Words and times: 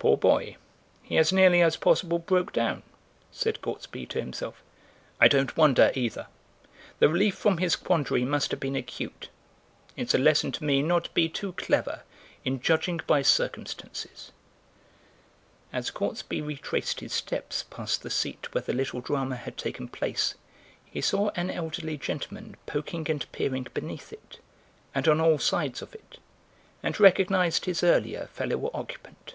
"Poor 0.00 0.16
boy, 0.16 0.54
he 1.02 1.18
as 1.18 1.32
nearly 1.32 1.60
as 1.60 1.76
possible 1.76 2.20
broke 2.20 2.52
down," 2.52 2.84
said 3.32 3.60
Gortsby 3.60 4.06
to 4.10 4.20
himself. 4.20 4.62
"I 5.20 5.26
don't 5.26 5.56
wonder 5.56 5.90
either; 5.92 6.28
the 7.00 7.08
relief 7.08 7.34
from 7.34 7.58
his 7.58 7.74
quandary 7.74 8.24
must 8.24 8.52
have 8.52 8.60
been 8.60 8.76
acute. 8.76 9.28
It's 9.96 10.14
a 10.14 10.18
lesson 10.18 10.52
to 10.52 10.62
me 10.62 10.82
not 10.82 11.04
to 11.06 11.10
be 11.14 11.28
too 11.28 11.52
clever 11.54 12.02
in 12.44 12.60
judging 12.60 13.00
by 13.08 13.22
circumstances." 13.22 14.30
As 15.72 15.90
Gortsby 15.90 16.42
retraced 16.46 17.00
his 17.00 17.12
steps 17.12 17.64
past 17.68 18.04
the 18.04 18.08
seat 18.10 18.54
where 18.54 18.62
the 18.62 18.72
little 18.72 19.00
drama 19.00 19.34
had 19.34 19.56
taken 19.58 19.88
place 19.88 20.36
he 20.84 21.00
saw 21.00 21.30
an 21.34 21.50
elderly 21.50 21.96
gentleman 21.96 22.54
poking 22.66 23.10
and 23.10 23.30
peering 23.32 23.66
beneath 23.74 24.12
it 24.12 24.38
and 24.94 25.08
on 25.08 25.20
all 25.20 25.38
sides 25.40 25.82
of 25.82 25.92
it, 25.92 26.18
and 26.84 27.00
recognised 27.00 27.64
his 27.64 27.82
earlier 27.82 28.28
fellow 28.28 28.70
occupant. 28.72 29.34